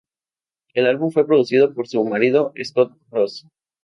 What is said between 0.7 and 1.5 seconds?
El álbum fue